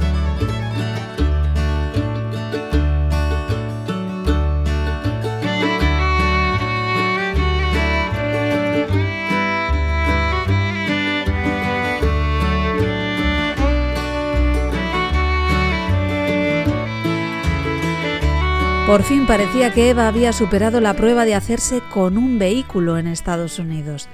Por 18.95 19.03
fin 19.03 19.27
parecía 19.27 19.73
que 19.73 19.89
Eva 19.89 20.07
había 20.07 20.31
superado 20.31 20.79
la 20.79 20.93
prueba 20.93 21.25
de 21.25 21.35
hacerse 21.35 21.81
con 21.93 22.17
un 22.17 22.39
vehículo 22.39 22.97
en 22.97 23.07
Estados 23.07 23.59
Unidos. 23.59 24.07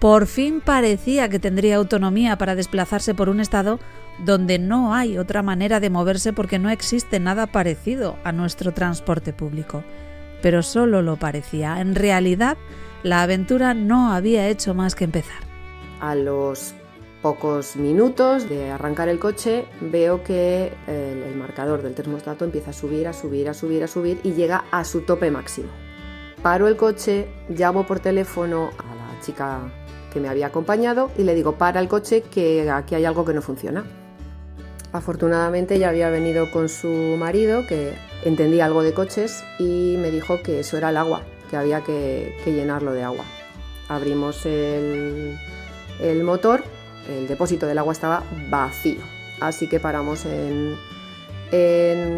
Por 0.00 0.26
fin 0.26 0.60
parecía 0.60 1.28
que 1.28 1.38
tendría 1.38 1.76
autonomía 1.76 2.36
para 2.36 2.56
desplazarse 2.56 3.14
por 3.14 3.28
un 3.28 3.38
estado 3.38 3.78
donde 4.18 4.58
no 4.58 4.92
hay 4.92 5.18
otra 5.18 5.44
manera 5.44 5.78
de 5.78 5.88
moverse 5.88 6.32
porque 6.32 6.58
no 6.58 6.68
existe 6.68 7.20
nada 7.20 7.46
parecido 7.46 8.18
a 8.24 8.32
nuestro 8.32 8.74
transporte 8.74 9.32
público. 9.32 9.84
Pero 10.42 10.64
solo 10.64 11.00
lo 11.00 11.14
parecía. 11.14 11.80
En 11.80 11.94
realidad, 11.94 12.56
la 13.04 13.22
aventura 13.22 13.72
no 13.72 14.10
había 14.10 14.48
hecho 14.48 14.74
más 14.74 14.96
que 14.96 15.04
empezar. 15.04 15.44
A 16.00 16.16
los 16.16 16.74
pocos 17.24 17.76
minutos 17.76 18.50
de 18.50 18.70
arrancar 18.70 19.08
el 19.08 19.18
coche 19.18 19.64
veo 19.80 20.22
que 20.22 20.74
el, 20.86 21.34
marcador 21.36 21.80
del 21.80 21.94
termostato 21.94 22.44
empieza 22.44 22.68
a 22.68 22.72
subir, 22.74 23.08
a 23.08 23.14
subir, 23.14 23.48
a 23.48 23.54
subir, 23.54 23.82
a 23.82 23.88
subir 23.88 24.20
y 24.22 24.34
llega 24.34 24.66
a 24.70 24.84
su 24.84 25.00
tope 25.06 25.30
máximo. 25.30 25.68
Paro 26.42 26.68
el 26.68 26.76
coche, 26.76 27.26
llamo 27.48 27.86
por 27.86 28.00
teléfono 28.00 28.72
a 28.76 28.94
la 28.94 29.20
chica 29.22 29.72
que 30.12 30.20
me 30.20 30.28
había 30.28 30.48
acompañado 30.48 31.10
y 31.16 31.22
le 31.22 31.34
digo, 31.34 31.52
para 31.52 31.80
el 31.80 31.88
coche 31.88 32.20
que 32.20 32.68
aquí 32.70 32.94
hay 32.94 33.06
algo 33.06 33.24
que 33.24 33.32
no 33.32 33.40
funciona. 33.40 33.86
Afortunadamente 34.92 35.78
ya 35.78 35.88
había 35.88 36.10
venido 36.10 36.50
con 36.50 36.68
su 36.68 37.16
marido 37.18 37.66
que 37.66 37.94
entendía 38.26 38.66
algo 38.66 38.82
de 38.82 38.92
coches 38.92 39.42
y 39.58 39.96
me 39.98 40.10
dijo 40.10 40.42
que 40.42 40.60
eso 40.60 40.76
era 40.76 40.90
el 40.90 40.98
agua, 40.98 41.22
que 41.48 41.56
había 41.56 41.80
que, 41.80 42.36
llenarlo 42.44 42.92
de 42.92 43.02
agua. 43.02 43.24
Abrimos 43.88 44.44
el, 44.44 45.38
el 46.00 46.22
motor 46.22 46.62
el 47.08 47.28
depósito 47.28 47.66
del 47.66 47.78
agua 47.78 47.92
estaba 47.92 48.22
vacío. 48.48 49.00
Así 49.40 49.68
que 49.68 49.80
paramos 49.80 50.24
en, 50.26 50.76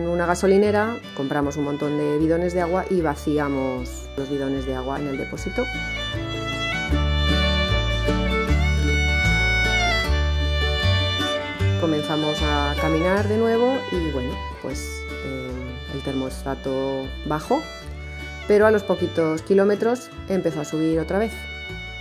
una 0.08 0.26
gasolinera, 0.26 0.98
compramos 1.14 1.56
un 1.56 1.64
montón 1.64 1.98
de 1.98 2.18
bidones 2.18 2.54
de 2.54 2.62
agua 2.62 2.86
y 2.88 3.00
vaciamos 3.02 4.08
los 4.16 4.30
bidones 4.30 4.64
de 4.64 4.74
agua 4.74 4.98
en 4.98 5.08
el 5.08 5.18
depósito. 5.18 5.64
Comenzamos 11.80 12.38
a 12.42 12.74
caminar 12.80 13.28
de 13.28 13.36
nuevo 13.36 13.76
y 13.92 14.10
bueno, 14.10 14.34
pues 14.62 15.02
eh, 15.26 15.50
el 15.94 16.02
termostato 16.02 17.06
bajó, 17.26 17.62
pero 18.48 18.66
a 18.66 18.70
los 18.70 18.82
poquitos 18.82 19.42
kilómetros 19.42 20.08
empezó 20.28 20.60
a 20.62 20.64
subir 20.64 20.98
otra 20.98 21.18
vez. 21.18 21.32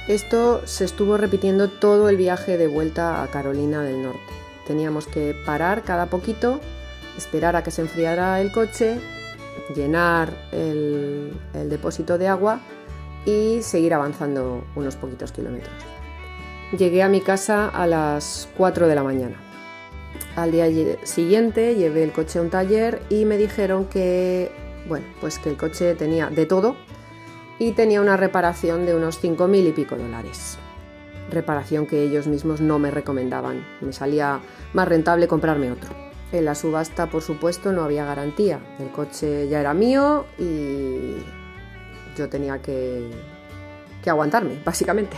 Esto 0.07 0.62
se 0.67 0.85
estuvo 0.85 1.17
repitiendo 1.17 1.67
todo 1.67 2.09
el 2.09 2.17
viaje 2.17 2.57
de 2.57 2.67
vuelta 2.67 3.24
a 3.24 3.27
Carolina 3.27 3.81
del 3.81 4.03
Norte. 4.03 4.19
Teníamos 4.67 5.07
que 5.07 5.35
parar 5.47 5.81
cada 5.81 6.05
poquito, 6.05 6.59
esperar 7.17 7.55
a 7.55 7.63
que 7.63 7.71
se 7.71 7.81
enfriara 7.81 8.39
el 8.39 8.51
coche, 8.51 9.00
llenar 9.75 10.29
el, 10.51 11.33
depósito 11.53 12.19
de 12.19 12.27
agua 12.27 12.59
y 13.25 13.63
seguir 13.63 13.95
avanzando 13.95 14.63
unos 14.75 14.95
poquitos 14.95 15.31
kilómetros. 15.31 15.74
Llegué 16.77 17.01
a 17.01 17.09
mi 17.09 17.21
casa 17.21 17.67
a 17.69 17.88
las 17.88 18.47
4 18.57 18.88
de 18.88 18.93
la 18.93 19.01
mañana. 19.01 19.38
Al 20.35 20.51
día 20.51 20.67
siguiente 21.03 21.74
llevé 21.74 22.03
el 22.03 22.12
coche 22.12 22.38
a 22.38 22.43
un 22.43 22.51
taller 22.51 23.01
y 23.09 23.25
me 23.25 23.38
dijeron 23.38 23.85
que, 23.85 24.51
bueno, 24.88 25.07
pues 25.19 25.39
que 25.39 25.50
el 25.50 25.57
coche 25.57 25.95
tenía 25.95 26.29
de 26.29 26.45
todo, 26.45 26.75
y 27.59 27.71
tenía 27.71 28.01
una 28.01 28.17
reparación 28.17 28.85
de 28.85 28.95
unos 28.95 29.24
5.000 29.24 29.69
y 29.69 29.71
pico 29.71 29.95
dólares. 29.95 30.57
Reparación 31.31 31.88
que 31.88 32.03
ellos 32.03 32.27
mismos 32.27 32.62
no 32.62 32.79
me 32.79 32.91
recomendaban. 32.91 33.65
Me 33.81 33.93
salía 33.93 34.39
más 34.74 34.88
rentable 34.88 35.27
comprarme 35.27 35.71
otro. 35.71 35.89
En 36.31 36.45
la 36.45 36.55
subasta, 36.55 37.07
por 37.07 37.21
supuesto, 37.21 37.71
no 37.71 37.83
había 37.83 38.05
garantía. 38.05 38.59
El 38.79 38.89
coche 38.91 39.47
ya 39.47 39.59
era 39.59 39.74
mío 39.74 40.25
y 40.38 41.15
yo 42.17 42.29
tenía 42.29 42.62
que, 42.62 43.09
que 44.03 44.09
aguantarme, 44.09 44.59
básicamente. 44.63 45.17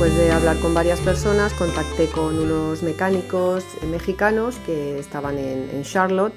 Después 0.00 0.18
de 0.18 0.32
hablar 0.32 0.58
con 0.60 0.72
varias 0.72 0.98
personas, 1.00 1.52
contacté 1.52 2.06
con 2.06 2.38
unos 2.38 2.82
mecánicos 2.82 3.66
mexicanos 3.86 4.56
que 4.64 4.98
estaban 4.98 5.36
en, 5.36 5.82
Charlotte. 5.82 6.32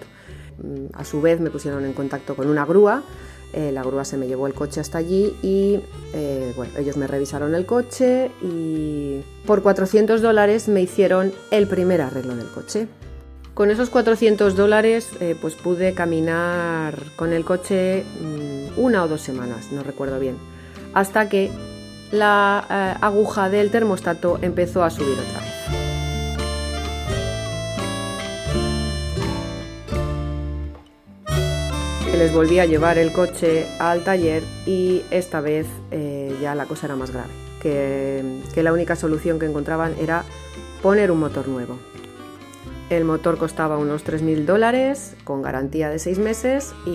Mm, 0.61 0.87
a 0.93 1.05
su 1.05 1.21
vez 1.21 1.39
me 1.39 1.49
pusieron 1.49 1.85
en 1.85 1.93
contacto 1.93 2.35
con 2.35 2.49
una 2.49 2.65
grúa. 2.65 3.03
Eh, 3.53 3.71
la 3.71 3.81
grúa 3.81 4.03
se 4.03 4.17
me 4.17 4.27
llevó 4.27 4.47
el 4.47 4.53
coche 4.53 4.81
hasta 4.81 4.97
allí 4.97 5.37
y 5.41 5.79
eh, 6.11 6.51
bueno, 6.57 6.73
ellos 6.77 6.97
me 6.97 7.07
revisaron 7.07 7.55
el 7.55 7.65
coche 7.65 8.31
y 8.41 9.21
por 9.45 9.63
400 9.63 10.21
dólares 10.21 10.67
me 10.67 10.81
hicieron 10.81 11.31
el 11.49 11.65
primer 11.65 12.01
arreglo 12.01 12.35
del 12.35 12.49
coche. 12.49 12.89
Con 13.53 13.71
esos 13.71 13.89
400 13.89 14.57
dólares 14.57 15.07
eh, 15.21 15.37
pues 15.39 15.55
pude 15.55 15.93
caminar 15.93 17.01
con 17.15 17.31
el 17.31 17.45
coche 17.45 18.03
mm, 18.19 18.77
una 18.77 19.05
o 19.05 19.07
dos 19.07 19.21
semanas, 19.21 19.71
no 19.71 19.83
recuerdo 19.83 20.19
bien, 20.19 20.35
hasta 20.93 21.29
que 21.29 21.49
la 22.13 22.65
eh, 22.69 22.97
aguja 23.01 23.49
del 23.49 23.71
termostato 23.71 24.37
empezó 24.43 24.83
a 24.83 24.91
subir 24.91 25.17
otra 25.19 25.39
vez. 25.39 25.49
Les 32.15 32.31
volví 32.31 32.59
a 32.59 32.65
llevar 32.65 32.99
el 32.99 33.11
coche 33.11 33.65
al 33.79 34.03
taller 34.03 34.43
y 34.67 35.01
esta 35.09 35.41
vez 35.41 35.65
eh, 35.89 36.37
ya 36.39 36.53
la 36.53 36.65
cosa 36.67 36.85
era 36.85 36.95
más 36.95 37.09
grave, 37.09 37.31
que, 37.59 38.41
que 38.53 38.61
la 38.61 38.71
única 38.71 38.95
solución 38.95 39.39
que 39.39 39.47
encontraban 39.47 39.95
era 39.99 40.23
poner 40.83 41.09
un 41.09 41.19
motor 41.19 41.47
nuevo. 41.47 41.79
El 42.91 43.05
motor 43.05 43.39
costaba 43.39 43.79
unos 43.79 44.05
3.000 44.05 44.45
dólares 44.45 45.15
con 45.23 45.41
garantía 45.41 45.89
de 45.89 45.97
6 45.97 46.19
meses 46.19 46.75
y, 46.85 46.91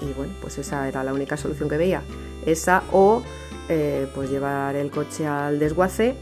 y, 0.00 0.12
bueno, 0.16 0.32
pues 0.40 0.56
esa 0.56 0.88
era 0.88 1.04
la 1.04 1.12
única 1.12 1.36
solución 1.36 1.68
que 1.68 1.76
veía. 1.76 2.00
Esa 2.46 2.82
o 2.90 3.22
eh, 3.68 4.06
pues 4.14 4.30
llevar 4.30 4.76
el 4.76 4.90
coche 4.90 5.26
al 5.26 5.58
desguace 5.58 6.14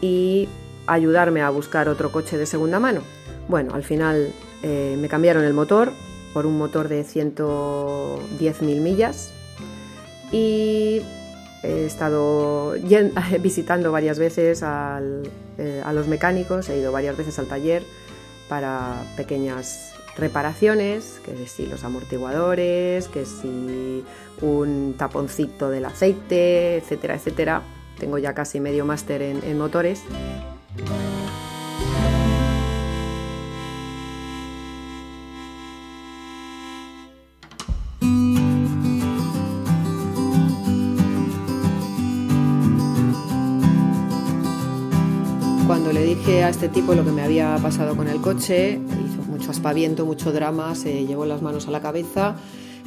y 0.00 0.48
ayudarme 0.86 1.42
a 1.42 1.50
buscar 1.50 1.88
otro 1.88 2.12
coche 2.12 2.36
de 2.36 2.46
segunda 2.46 2.78
mano. 2.78 3.02
Bueno, 3.48 3.74
al 3.74 3.82
final 3.82 4.32
eh, 4.62 4.96
me 4.98 5.08
cambiaron 5.08 5.44
el 5.44 5.54
motor 5.54 5.92
por 6.32 6.46
un 6.46 6.58
motor 6.58 6.88
de 6.88 7.02
110.000 7.04 8.80
millas 8.80 9.32
y 10.30 11.02
he 11.62 11.86
estado 11.86 12.74
visitando 13.40 13.92
varias 13.92 14.18
veces 14.18 14.62
eh, 14.62 15.82
a 15.84 15.92
los 15.92 16.06
mecánicos, 16.08 16.68
he 16.68 16.78
ido 16.78 16.92
varias 16.92 17.16
veces 17.16 17.38
al 17.38 17.46
taller 17.46 17.82
para 18.48 19.02
pequeñas 19.16 19.94
reparaciones, 20.20 21.20
que 21.24 21.46
si 21.46 21.66
los 21.66 21.82
amortiguadores, 21.82 23.08
que 23.08 23.24
si 23.24 24.04
un 24.40 24.94
taponcito 24.96 25.70
del 25.70 25.86
aceite, 25.86 26.76
etcétera, 26.76 27.14
etcétera. 27.14 27.62
Tengo 27.98 28.18
ya 28.18 28.34
casi 28.34 28.60
medio 28.60 28.86
máster 28.86 29.22
en 29.22 29.58
motores. 29.58 30.02
Cuando 45.70 45.92
le 45.92 46.02
dije 46.02 46.42
a 46.42 46.48
este 46.48 46.68
tipo 46.68 46.94
lo 46.94 47.04
que 47.04 47.12
me 47.12 47.22
había 47.22 47.56
pasado 47.62 47.96
con 47.96 48.08
el 48.08 48.20
coche, 48.20 48.80
mucho 49.50 49.58
aspaviento, 49.58 50.06
mucho 50.06 50.32
drama, 50.32 50.76
se 50.76 51.04
llevó 51.06 51.26
las 51.26 51.42
manos 51.42 51.66
a 51.66 51.72
la 51.72 51.80
cabeza, 51.80 52.36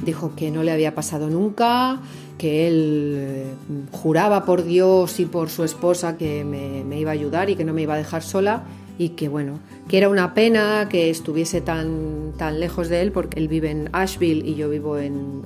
dijo 0.05 0.31
que 0.33 0.49
no 0.49 0.63
le 0.63 0.71
había 0.71 0.95
pasado 0.95 1.29
nunca, 1.29 1.99
que 2.37 2.67
él 2.67 3.15
eh, 3.17 3.53
juraba 3.91 4.45
por 4.45 4.63
Dios 4.63 5.19
y 5.19 5.25
por 5.25 5.49
su 5.49 5.65
esposa 5.65 6.15
que 6.15 6.45
me, 6.45 6.97
iba 6.97 7.11
a 7.11 7.13
ayudar 7.13 7.49
y 7.49 7.57
que 7.57 7.65
no 7.65 7.73
me 7.73 7.81
iba 7.81 7.95
a 7.95 7.97
dejar 7.97 8.23
sola 8.23 8.63
y 8.97 9.09
que 9.09 9.27
bueno, 9.27 9.59
que 9.89 9.97
era 9.97 10.07
una 10.07 10.33
pena 10.33 10.87
que 10.89 11.09
estuviese 11.09 11.59
tan, 11.59 12.31
tan 12.37 12.61
lejos 12.61 12.87
de 12.87 13.01
él, 13.01 13.11
porque 13.11 13.39
él 13.39 13.49
vive 13.49 13.69
en 13.69 13.89
Asheville 13.91 14.47
y 14.47 14.55
yo 14.55 14.69
vivo 14.69 14.95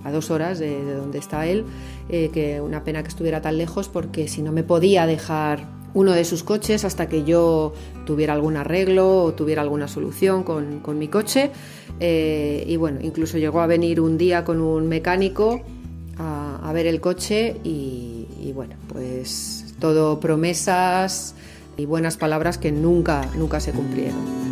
a 0.04 0.12
dos 0.12 0.30
horas 0.30 0.60
de, 0.60 0.84
donde 0.94 1.18
está 1.18 1.48
él, 1.48 1.66
eh, 2.10 2.30
que 2.32 2.62
una 2.62 2.84
pena 2.84 3.02
que 3.02 3.10
estuviera 3.10 3.42
tan 3.42 3.58
lejos 3.58 3.90
porque 3.90 4.28
si 4.28 4.44
no 4.44 4.52
me 4.52 4.62
podía 4.62 5.08
dejar 5.08 5.77
uno 5.94 6.12
de 6.14 6.26
sus 6.26 6.44
coches 6.44 6.86
hasta 6.86 7.08
que 7.08 7.24
yo 7.24 7.74
tuviera 8.06 8.34
algún 8.34 8.58
arreglo 8.58 9.24
o 9.24 9.34
tuviera 9.34 9.62
alguna 9.62 9.88
solución 9.88 10.44
con, 10.44 11.00
mi 11.00 11.08
coche. 11.08 11.52
Eh, 12.00 12.64
y 12.68 12.76
bueno, 12.78 13.00
incluso 13.02 13.38
llegó 13.38 13.62
a 13.62 13.68
venir 13.68 14.00
un 14.00 14.18
día 14.18 14.44
con 14.44 14.62
un 14.62 14.88
mecánico 14.88 15.62
a, 16.18 16.72
ver 16.74 16.86
el 16.86 17.00
coche 17.00 17.56
y, 17.64 18.52
bueno, 18.54 18.76
pues 18.92 19.74
todo 19.80 20.20
promesas 20.20 21.36
y 21.78 21.86
buenas 21.86 22.18
palabras 22.18 22.58
que 22.58 22.72
nunca, 22.72 23.30
nunca 23.38 23.60
se 23.60 23.72
cumplieron. 23.72 24.48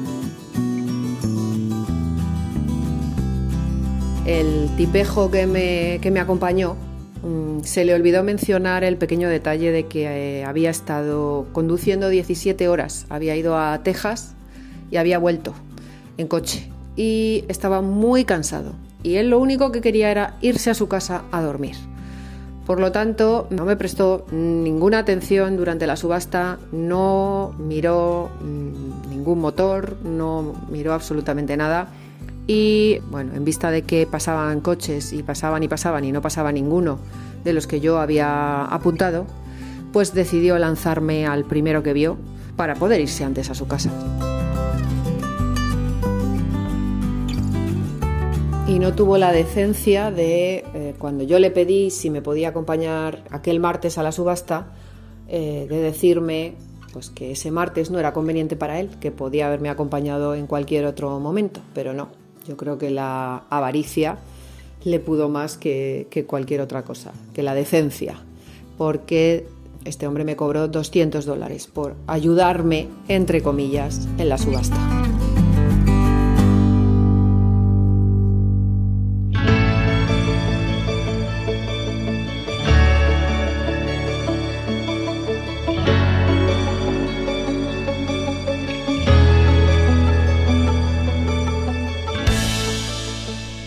El 4.25 4.75
tipejo 4.75 5.29
que 5.29 5.45
me, 5.45 5.99
que 6.01 6.09
me 6.09 6.19
acompañó 6.19 6.77
se 7.63 7.85
le 7.85 7.93
olvidó 7.93 8.23
mencionar 8.23 8.83
el 8.83 8.97
pequeño 8.97 9.29
detalle 9.29 9.71
de 9.71 9.87
que 9.87 10.05
eh, 10.39 10.45
había 10.45 10.69
estado 10.69 11.47
conduciendo 11.51 12.09
17 12.09 12.67
horas, 12.67 13.05
había 13.09 13.35
ido 13.35 13.57
a 13.57 13.81
Texas 13.83 14.35
y 14.91 14.97
había 14.97 15.17
vuelto 15.17 15.53
en 16.17 16.27
coche 16.27 16.69
y 16.95 17.43
estaba 17.47 17.81
muy 17.81 18.25
cansado 18.25 18.73
y 19.03 19.15
él 19.15 19.29
lo 19.29 19.39
único 19.39 19.71
que 19.71 19.81
quería 19.81 20.09
era 20.09 20.37
irse 20.41 20.69
a 20.69 20.73
su 20.73 20.87
casa 20.87 21.23
a 21.31 21.41
dormir. 21.41 21.75
Por 22.65 22.79
lo 22.79 22.91
tanto, 22.91 23.47
no 23.51 23.63
me 23.63 23.75
prestó 23.75 24.25
ninguna 24.31 24.97
atención 24.97 25.55
durante 25.55 25.85
la 25.85 25.95
subasta, 25.95 26.57
no 26.71 27.53
miró 27.59 28.31
mm, 28.41 29.09
ningún 29.11 29.39
motor, 29.39 29.97
no 30.03 30.55
miró 30.71 30.93
absolutamente 30.93 31.55
nada. 31.57 31.89
Y 32.47 32.99
bueno, 33.09 33.33
en 33.33 33.43
vista 33.43 33.71
de 33.71 33.81
que 33.81 34.05
pasaban 34.05 34.61
coches 34.61 35.13
y 35.13 35.23
pasaban 35.23 35.63
y 35.63 35.67
pasaban 35.67 36.05
y 36.05 36.11
no 36.11 36.21
pasaba 36.21 36.51
ninguno 36.51 36.99
de 37.43 37.53
los 37.53 37.67
que 37.67 37.79
yo 37.79 37.99
había 37.99 38.65
apuntado, 38.65 39.25
pues 39.91 40.13
decidió 40.13 40.57
lanzarme 40.57 41.25
al 41.25 41.45
primero 41.45 41.81
que 41.81 41.93
vio 41.93 42.17
para 42.55 42.75
poder 42.75 43.01
irse 43.01 43.23
antes 43.23 43.49
a 43.49 43.55
su 43.55 43.67
casa. 43.67 43.91
Y 48.67 48.79
no 48.79 48.93
tuvo 48.93 49.17
la 49.17 49.31
decencia 49.31 50.09
de, 50.11 50.65
eh, 50.73 50.95
cuando 50.97 51.23
yo 51.23 51.37
le 51.37 51.51
pedí 51.51 51.91
si 51.91 52.09
me 52.09 52.21
podía 52.21 52.49
acompañar 52.49 53.23
aquel 53.29 53.59
martes 53.59 53.97
a 53.97 54.03
la 54.03 54.11
subasta, 54.11 54.73
eh, 55.27 55.67
de 55.69 55.79
decirme 55.79 56.55
pues 56.91 57.09
que 57.09 57.31
ese 57.31 57.51
martes 57.51 57.91
no 57.91 57.99
era 57.99 58.13
conveniente 58.13 58.55
para 58.55 58.79
él, 58.79 58.89
que 59.01 59.11
podía 59.11 59.47
haberme 59.47 59.69
acompañado 59.69 60.33
en 60.33 60.47
cualquier 60.47 60.85
otro 60.85 61.19
momento, 61.19 61.59
pero 61.73 61.93
no, 61.93 62.07
yo 62.47 62.57
creo 62.57 62.77
que 62.77 62.89
la 62.89 63.43
avaricia 63.49 64.17
le 64.83 64.99
pudo 64.99 65.29
más 65.29 65.57
que, 65.57 66.25
cualquier 66.27 66.61
otra 66.61 66.83
cosa, 66.83 67.11
que 67.33 67.43
la 67.43 67.55
decencia, 67.55 68.15
porque 68.77 69.47
este 69.83 70.07
hombre 70.07 70.23
me 70.23 70.35
cobró 70.35 70.67
200 70.67 71.25
dólares 71.25 71.67
por 71.67 71.95
ayudarme, 72.07 72.87
entre 73.07 73.41
comillas, 73.41 74.07
en 74.17 74.29
la 74.29 74.37
subasta. 74.37 74.77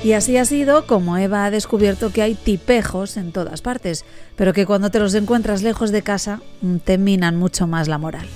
Y 0.08 0.14
así 0.14 0.38
ha 0.38 0.46
sido 0.46 0.86
como 0.86 1.18
Eva 1.18 1.44
ha 1.44 1.50
descubierto 1.50 2.10
que 2.10 2.22
hay 2.22 2.34
tipejos 2.34 3.18
en 3.18 3.30
todas 3.30 3.60
partes, 3.60 4.06
pero 4.36 4.54
que 4.54 4.64
cuando 4.64 4.90
te 4.90 5.00
los 5.00 5.12
encuentras 5.12 5.60
lejos 5.60 5.92
de 5.92 6.00
casa 6.00 6.40
mm, 6.62 6.76
te 6.76 6.96
minan 6.96 7.36
mucho 7.36 7.66
más 7.66 7.88
la 7.88 7.98
moral. 7.98 8.26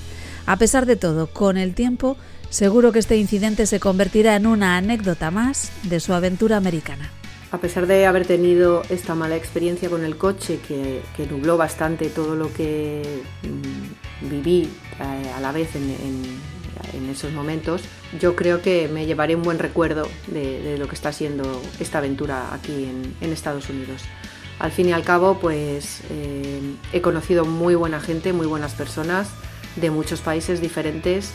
A 0.44 0.58
pesar 0.58 0.85
de 0.85 0.96
todo, 0.96 1.28
con 1.28 1.56
el 1.56 1.74
tiempo, 1.74 2.18
seguro 2.50 2.92
que 2.92 2.98
este 2.98 3.16
incidente 3.16 3.64
se 3.64 3.80
convertirá 3.80 4.37
en 4.37 4.46
una 4.46 4.76
anécdota 4.76 5.30
más 5.30 5.72
de 5.85 5.98
su 5.98 6.12
aventura 6.12 6.58
americana. 6.58 7.11
A 7.52 7.56
pesar 7.56 7.87
de 7.87 8.04
haber 8.04 8.26
tenido 8.26 8.82
esta 8.90 9.14
mala 9.14 9.37
experiencia 9.37 9.88
con 9.88 10.04
el 10.04 10.18
coche 10.18 10.58
que, 10.68 11.00
nubló 11.30 11.56
bastante 11.56 12.11
todo 12.11 12.35
lo 12.35 12.52
que 12.52 13.22
mm, 13.44 14.28
viví 14.28 14.68
eh, 15.00 15.30
a 15.35 15.40
la 15.40 15.52
vez 15.52 15.74
en, 15.74 15.85
en 15.85 16.22
esos 17.12 17.32
momentos, 17.32 17.82
yo 18.18 18.35
creo 18.35 18.62
que 18.62 18.88
me 18.88 19.06
llevaré 19.06 19.37
un 19.37 19.42
buen 19.42 19.58
recuerdo 19.58 20.08
de, 20.26 20.76
lo 20.78 20.88
que 20.88 20.94
está 20.94 21.12
siendo 21.12 21.62
esta 21.78 21.98
aventura 21.98 22.52
aquí 22.52 22.90
en, 23.20 23.32
Estados 23.32 23.68
Unidos. 23.68 24.02
Al 24.58 24.72
fin 24.72 24.88
y 24.88 24.92
al 24.92 25.02
cabo, 25.02 25.38
pues 25.38 26.02
eh, 26.11 26.61
he 26.92 27.00
conocido 27.00 27.44
muy 27.44 27.74
buena 27.74 28.00
gente, 28.00 28.32
muy 28.32 28.46
buenas 28.46 28.74
personas 28.74 29.28
de 29.76 29.90
muchos 29.90 30.20
países 30.20 30.61
diferentes. 30.61 31.32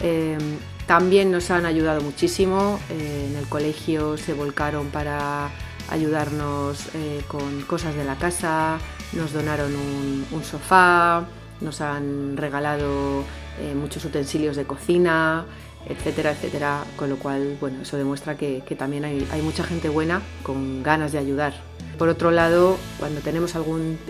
Eh, 0.00 0.38
también 0.86 1.30
nos 1.30 1.50
han 1.50 1.66
ayudado 1.66 2.00
muchísimo. 2.00 2.78
Eh, 2.90 3.28
en 3.30 3.36
el 3.36 3.48
colegio 3.48 4.16
se 4.16 4.34
volcaron 4.34 4.88
para 4.88 5.50
ayudarnos 5.90 6.84
con 7.28 7.62
cosas 7.62 7.94
de 7.94 8.04
la 8.04 8.16
casa, 8.16 8.78
nos 9.14 9.32
donaron 9.32 9.74
un 9.74 10.44
sofá, 10.44 11.26
nos 11.60 11.80
han 11.80 12.36
regalado 12.36 13.24
eh, 13.60 13.74
muchos 13.74 14.04
utensilios 14.04 14.56
de 14.56 14.64
cocina, 14.64 15.46
etcétera, 15.86 16.32
etcétera, 16.32 16.84
con 16.96 17.08
lo 17.08 17.16
cual, 17.16 17.56
bueno, 17.60 17.82
eso 17.82 17.96
demuestra 17.96 18.36
que, 18.36 18.60
también 18.78 19.04
hay, 19.04 19.42
mucha 19.42 19.64
gente 19.64 19.88
buena 19.88 20.22
con 20.42 20.82
ganas 20.82 21.12
de 21.12 21.18
ayudar. 21.18 21.54
Por 21.98 22.08
otro 22.08 22.30
lado, 22.30 22.76
cuando 22.98 23.20
tenemos 23.20 23.54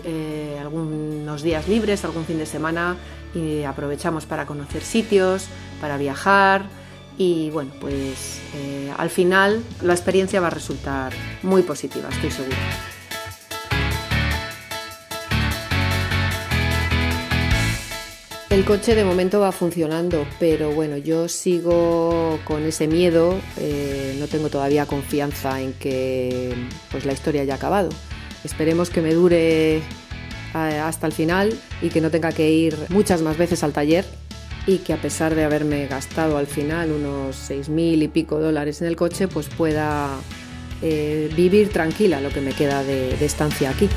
eh, 0.03 0.57
algunos 0.59 1.41
días 1.41 1.67
libres, 1.67 2.05
algún 2.05 2.25
fin 2.25 2.37
de 2.37 2.45
semana, 2.45 2.97
aprovechamos 3.67 4.25
para 4.25 4.45
conocer 4.45 4.81
sitios, 4.81 5.47
para 5.79 5.97
viajar 5.97 6.65
y 7.19 7.49
bueno, 7.51 7.71
pues 7.81 8.39
eh, 8.55 8.91
al 8.97 9.09
final 9.09 9.61
la 9.83 9.93
experiencia 9.93 10.39
va 10.39 10.47
a 10.47 10.51
resultar 10.51 11.11
muy 11.43 11.63
positiva, 11.63 12.07
estoy 12.09 12.31
segura. 12.31 12.55
El 18.49 18.65
coche 18.65 18.95
de 18.95 19.05
momento 19.05 19.39
va 19.39 19.51
funcionando, 19.51 20.25
pero 20.39 20.71
bueno, 20.71 20.97
yo 20.97 21.27
sigo 21.27 22.39
con 22.45 22.63
ese 22.63 22.87
miedo, 22.87 23.39
eh, 23.57 24.15
no 24.19 24.25
tengo 24.25 24.49
todavía 24.49 24.87
confianza 24.87 25.61
en 25.61 25.73
que 25.73 26.55
pues, 26.89 27.05
la 27.05 27.13
historia 27.13 27.43
haya 27.43 27.53
acabado. 27.53 27.89
Esperemos 28.43 28.89
que 28.89 29.01
me 29.01 29.13
dure 29.13 29.77
eh, 29.77 29.81
hasta 30.53 31.05
el 31.05 31.13
final 31.13 31.53
y 31.83 31.89
que 31.89 32.01
no 32.01 32.09
tenga 32.09 32.31
que 32.31 32.49
ir 32.49 32.75
muchas 32.89 33.21
más 33.21 33.37
veces 33.37 33.63
al 33.63 33.71
taller 33.71 34.03
y 34.65 34.79
que 34.79 34.93
a 34.93 34.97
pesar 34.97 35.35
de 35.35 35.43
haberme 35.43 35.85
gastado 35.85 36.39
al 36.39 36.47
final 36.47 36.91
unos 36.91 37.35
seis 37.35 37.69
mil 37.69 38.01
y 38.01 38.07
pico 38.07 38.39
dólares 38.39 38.81
en 38.81 38.87
el 38.87 38.95
coche, 38.95 39.27
pues 39.27 39.47
pueda 39.47 40.09
eh, 40.81 41.29
vivir 41.35 41.69
tranquila 41.69 42.19
lo 42.19 42.29
que 42.29 42.41
me 42.41 42.53
queda 42.53 42.83
de 42.83 43.23
estancia 43.23 43.69
aquí. 43.69 43.87